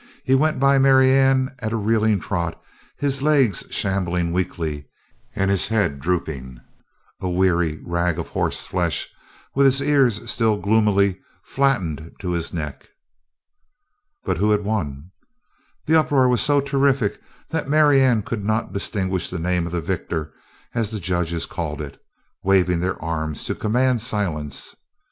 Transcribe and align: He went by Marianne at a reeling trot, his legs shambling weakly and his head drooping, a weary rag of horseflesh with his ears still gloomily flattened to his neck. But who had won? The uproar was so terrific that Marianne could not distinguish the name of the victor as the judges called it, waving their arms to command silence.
He 0.23 0.33
went 0.33 0.59
by 0.59 0.79
Marianne 0.79 1.53
at 1.59 1.71
a 1.71 1.75
reeling 1.75 2.19
trot, 2.19 2.59
his 2.97 3.21
legs 3.21 3.63
shambling 3.69 4.31
weakly 4.31 4.87
and 5.35 5.51
his 5.51 5.67
head 5.67 5.99
drooping, 5.99 6.59
a 7.19 7.29
weary 7.29 7.79
rag 7.85 8.17
of 8.17 8.29
horseflesh 8.29 9.07
with 9.53 9.67
his 9.67 9.79
ears 9.79 10.27
still 10.27 10.57
gloomily 10.57 11.21
flattened 11.43 12.15
to 12.17 12.31
his 12.31 12.51
neck. 12.51 12.89
But 14.23 14.37
who 14.39 14.49
had 14.49 14.63
won? 14.63 15.11
The 15.85 15.99
uproar 15.99 16.27
was 16.27 16.41
so 16.41 16.61
terrific 16.61 17.21
that 17.49 17.69
Marianne 17.69 18.23
could 18.23 18.43
not 18.43 18.73
distinguish 18.73 19.29
the 19.29 19.37
name 19.37 19.67
of 19.67 19.71
the 19.71 19.81
victor 19.81 20.33
as 20.73 20.89
the 20.89 20.99
judges 20.99 21.45
called 21.45 21.79
it, 21.79 22.01
waving 22.43 22.79
their 22.79 22.99
arms 22.99 23.43
to 23.43 23.53
command 23.53 24.01
silence. 24.01 24.75